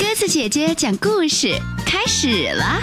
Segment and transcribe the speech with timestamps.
[0.00, 1.54] 鸽子姐姐讲故事
[1.84, 2.80] 开始了，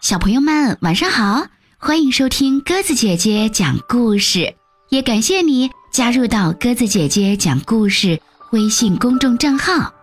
[0.00, 1.46] 小朋友们晚上好，
[1.78, 4.52] 欢迎收听鸽子姐姐讲故事，
[4.88, 8.20] 也感谢你加入到鸽子姐姐讲故事
[8.50, 9.94] 微信公众账号。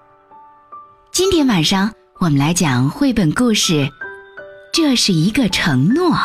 [1.11, 3.73] 今天晚上我们来讲绘本故事，
[4.71, 6.15] 《这是一个承诺》，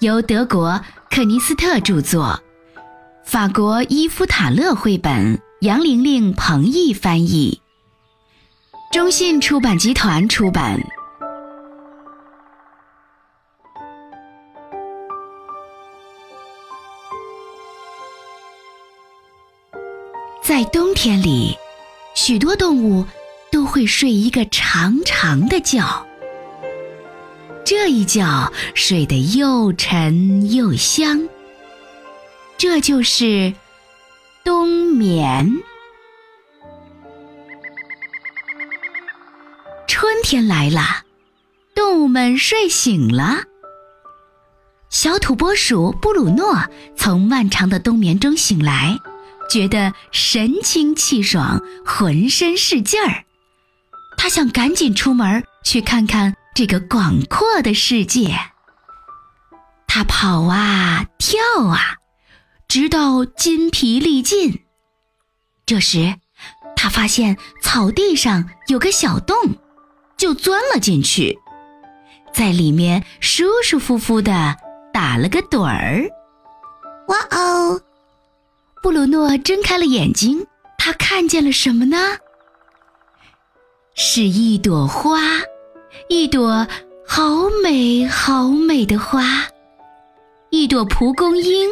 [0.00, 0.80] 由德国
[1.12, 2.42] 克尼斯特著作，
[3.24, 5.40] 法国伊夫塔勒绘本。
[5.60, 7.60] 杨玲玲、彭毅翻译，
[8.92, 10.80] 中信出版集团出版。
[20.40, 21.56] 在冬天里，
[22.14, 23.04] 许多动物
[23.50, 26.06] 都会睡一个长长的觉，
[27.64, 31.28] 这一觉睡得又沉又香。
[32.56, 33.52] 这就是。
[34.98, 35.62] 眠。
[39.86, 41.04] 春天来了，
[41.74, 43.44] 动物们睡醒了。
[44.90, 46.64] 小土拨鼠布鲁诺
[46.96, 48.98] 从漫长的冬眠中醒来，
[49.48, 53.24] 觉得神清气爽，浑身是劲儿。
[54.16, 58.34] 他想赶紧出门去看看这个广阔的世界。
[59.86, 61.96] 他跑啊跳啊，
[62.66, 64.64] 直到筋疲力尽。
[65.68, 66.14] 这时，
[66.74, 69.36] 他发现草地上有个小洞，
[70.16, 71.38] 就钻了进去，
[72.32, 74.56] 在里面舒舒服服的
[74.94, 76.08] 打了个盹儿。
[77.08, 77.78] 哇哦！
[78.82, 80.46] 布鲁诺睁开了眼睛，
[80.78, 82.16] 他看见了什么呢？
[83.94, 85.20] 是一朵花，
[86.08, 86.66] 一朵
[87.06, 89.22] 好美好美的花，
[90.48, 91.68] 一朵蒲公英。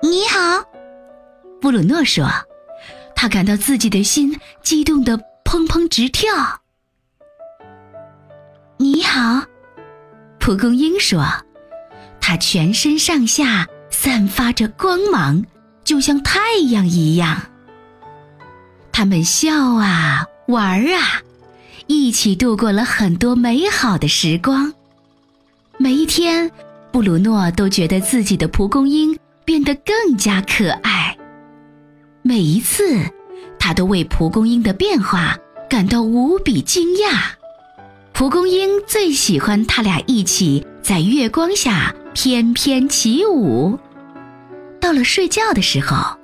[0.00, 0.64] 你好。
[1.64, 2.28] 布鲁诺说
[3.16, 6.60] ：“他感到自己的心激动的砰砰直跳。”
[8.76, 9.42] 你好，
[10.38, 11.24] 蒲公英说
[12.20, 15.42] ：“它全身上下散发着光芒，
[15.84, 16.38] 就像太
[16.68, 17.40] 阳一样。”
[18.92, 21.22] 他们笑啊，玩啊，
[21.86, 24.70] 一起度过了很多美好的时光。
[25.78, 26.50] 每一天，
[26.92, 30.93] 布鲁诺都觉得自己的蒲公英变得更加可爱。
[32.26, 33.02] 每一次，
[33.58, 35.36] 他都为蒲公英的变化
[35.68, 37.20] 感到无比惊讶。
[38.14, 43.78] 蒲公英最喜欢他俩一起在月光下翩翩起舞。
[44.80, 46.16] 到了睡觉的时候，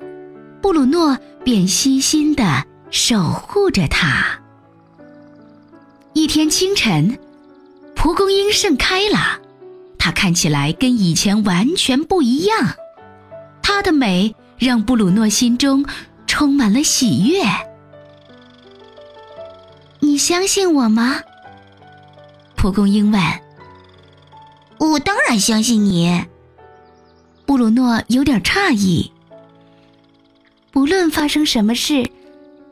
[0.62, 4.41] 布鲁诺便悉心地守护着它。
[6.15, 7.19] 一天清晨，
[7.94, 9.38] 蒲公英盛开了，
[9.99, 12.75] 它看起来跟以前完全不一样。
[13.61, 14.34] 它的美。
[14.60, 15.87] 让布鲁诺心中
[16.26, 17.43] 充满了喜悦。
[20.00, 21.19] 你相信我吗？
[22.56, 23.20] 蒲公英问。
[24.78, 26.26] 我当然相信你。
[27.47, 29.10] 布鲁诺有点诧异。
[30.70, 32.10] 不论发生什么事，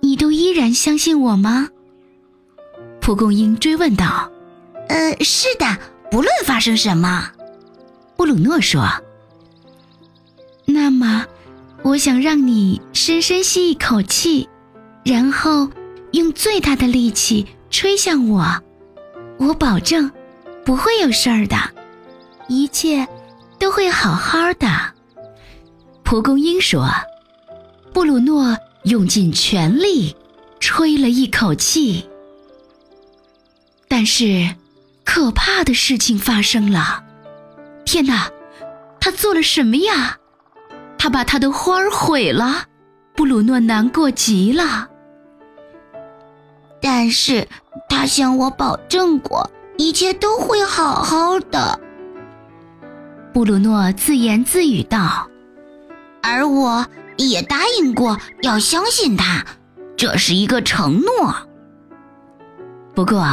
[0.01, 1.71] 你都依然相信我吗？
[3.01, 4.31] 蒲公英追问道。
[4.89, 5.65] 呃，是的，
[6.11, 7.31] 不论发生什么。
[8.15, 8.87] 布鲁诺说。
[10.67, 11.25] 那么。
[11.83, 14.49] 我想让你深深吸一口气，
[15.05, 15.71] 然后
[16.13, 18.63] 用最大的力气吹向我。
[19.39, 20.11] 我保证
[20.65, 21.57] 不会有事儿的，
[22.49, 23.07] 一切
[23.59, 24.69] 都会好好的。
[26.03, 26.89] 蒲公英说
[27.95, 30.15] ：“布鲁诺用尽全力
[30.61, 32.09] 吹了一口气，
[33.87, 34.57] 但是
[35.05, 37.05] 可怕的事情发生了。
[37.85, 38.31] 天哪，
[39.01, 40.19] 他做了什么呀？”
[40.99, 42.65] 他把他的花儿毁了，
[43.15, 44.89] 布鲁诺难过极了。
[46.81, 47.47] 但是
[47.89, 51.79] 他向我保证过，一切都会好好的。
[53.33, 55.29] 布鲁诺自言自语道
[56.23, 56.85] ：“而我
[57.17, 59.45] 也答应过要相信他，
[59.97, 61.35] 这是一个承诺。”
[62.95, 63.25] 不过，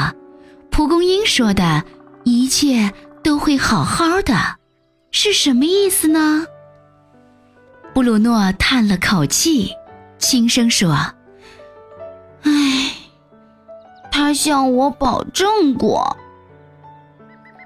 [0.69, 1.83] 蒲公英说的
[2.23, 2.91] 一切
[3.23, 4.35] 都会好好的，
[5.11, 6.45] 是什么意思呢？
[7.95, 9.71] 布鲁诺叹了口气，
[10.19, 10.91] 轻声说
[12.43, 12.91] ：“唉，
[14.11, 16.17] 他向我保证过。”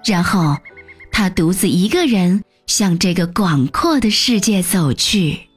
[0.06, 0.56] 然后，
[1.12, 5.50] 他独自一个人向这个广阔的世界走去。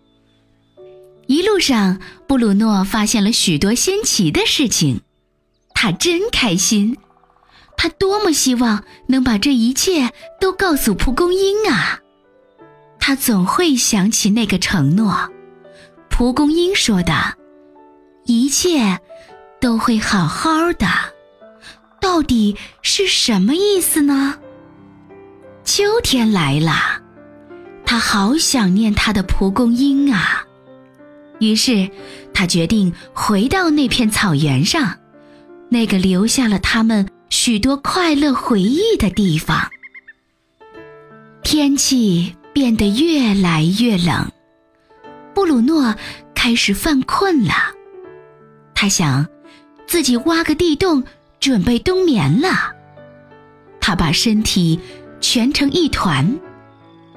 [1.27, 5.03] 一路上，布鲁诺发现了许多新奇的事情，
[5.75, 6.97] 他真开心。
[7.77, 10.11] 他多么希望能把这一切
[10.41, 11.99] 都告诉蒲公英啊！
[13.05, 15.29] 他总会想起那个承诺，
[16.09, 17.13] 蒲公英说的
[18.27, 18.97] ：“一切
[19.61, 20.87] 都会好好的。”
[22.01, 24.39] 到底是什么意思呢？
[25.65, 27.03] 秋天来了，
[27.85, 30.45] 他好想念他的蒲公英啊。
[31.41, 31.91] 于是，
[32.33, 34.97] 他决定回到那片草原上，
[35.69, 39.69] 那个留下了他们许多快乐回忆的地方。
[41.43, 44.31] 天气变得越来越冷，
[45.35, 45.95] 布鲁诺
[46.35, 47.53] 开始犯困了。
[48.75, 49.27] 他想，
[49.87, 51.03] 自己挖个地洞，
[51.41, 52.73] 准备冬眠了。
[53.81, 54.79] 他把身体
[55.21, 56.39] 蜷成一团，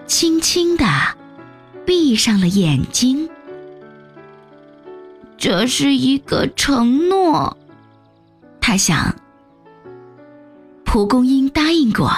[0.06, 0.86] 轻轻地
[1.86, 3.30] 闭上了眼睛。
[5.38, 7.58] 这是一个承诺，
[8.62, 9.16] 他想。
[10.86, 12.10] 蒲公英答应过，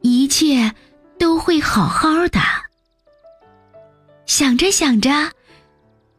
[0.00, 0.72] 一切
[1.22, 2.40] 都会好好的。
[4.26, 5.30] 想着想着，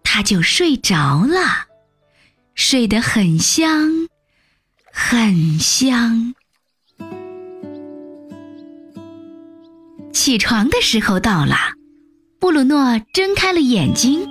[0.02, 1.66] 他就睡着了，
[2.56, 4.08] 睡得很香，
[4.94, 6.34] 很香。
[10.14, 11.58] 起床的时候到了，
[12.40, 14.24] 布鲁诺睁开了眼睛。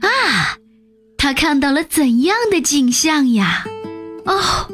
[0.00, 0.56] 啊，
[1.18, 3.66] 他看到了怎样的景象呀？
[4.24, 4.66] 哦，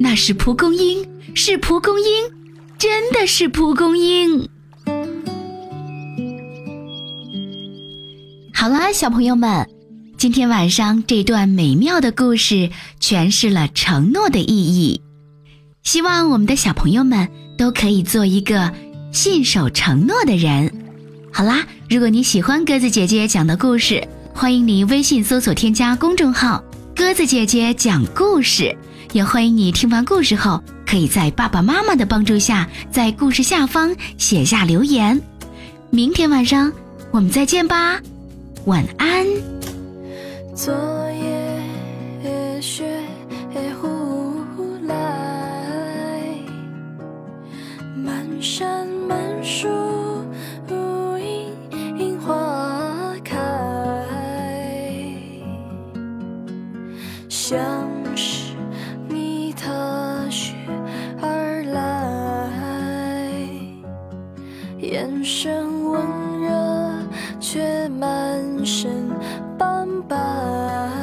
[0.00, 2.37] 那是蒲公英，是蒲公英，
[2.78, 4.48] 真的是蒲公英。
[8.54, 9.68] 好啦，小朋友们，
[10.16, 12.70] 今天晚上这段美妙的故事
[13.00, 15.02] 诠释了承诺的意义。
[15.82, 18.72] 希望我们的小朋友们都可以做一个
[19.12, 20.72] 信守承诺的人。
[21.32, 24.06] 好啦，如果你喜欢鸽子姐姐讲的故事。
[24.32, 26.62] 欢迎你微信搜索添加公众号
[26.94, 28.72] “鸽子姐姐讲故事”，
[29.12, 35.20] 也欢迎你听完故事后，可以在爸爸妈妈的帮助下，在故事下方写下留言。
[35.90, 36.72] 明天晚上
[37.10, 38.00] 我们再见吧，
[38.64, 39.26] 晚安。
[40.54, 40.74] 昨
[41.12, 42.86] 夜雪
[43.82, 43.86] 忽
[44.86, 44.94] 来，
[48.02, 49.68] 满山满树。
[57.28, 57.58] 像
[58.14, 58.37] 是
[64.98, 66.02] 眼神温
[66.40, 66.50] 热，
[67.38, 68.90] 却满身
[69.56, 70.97] 斑白。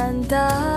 [0.00, 0.69] 难道